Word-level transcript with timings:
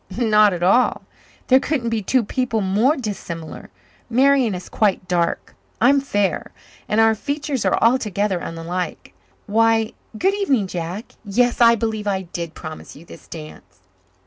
Not 0.17 0.51
at 0.51 0.63
all. 0.63 1.03
There 1.45 1.59
couldn't 1.59 1.91
be 1.91 2.01
two 2.01 2.23
people 2.23 2.61
more 2.61 2.97
dissimilar. 2.97 3.69
Marian 4.09 4.55
is 4.55 4.67
quite 4.67 5.07
dark. 5.07 5.53
I 5.79 5.89
am 5.89 6.01
fair. 6.01 6.51
And 6.89 6.99
our 6.99 7.13
features 7.13 7.65
are 7.65 7.77
altogether 7.79 8.39
unlike. 8.39 9.13
Why, 9.45 9.93
good 10.17 10.33
evening, 10.33 10.65
Jack. 10.65 11.11
Yes, 11.23 11.61
I 11.61 11.75
believe 11.75 12.07
I 12.07 12.23
did 12.23 12.55
promise 12.55 12.95
you 12.95 13.05
this 13.05 13.27
dance." 13.27 13.81